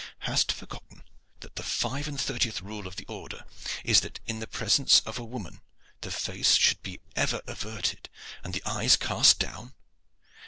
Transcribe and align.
Hast 0.21 0.51
forgotten 0.51 1.03
that 1.41 1.57
the 1.57 1.61
five 1.61 2.07
and 2.07 2.19
thirtieth 2.19 2.59
rule 2.59 2.87
of 2.87 2.95
the 2.95 3.05
order 3.07 3.45
is 3.85 4.01
that 4.01 4.19
in 4.25 4.39
the 4.39 4.47
presence 4.47 5.01
of 5.01 5.19
a 5.19 5.23
woman 5.23 5.61
the 6.01 6.09
face 6.09 6.55
should 6.55 6.81
be 6.81 6.99
ever 7.15 7.43
averted 7.45 8.09
and 8.43 8.51
the 8.55 8.63
eyes 8.65 8.97
cast 8.97 9.37
down? 9.37 9.75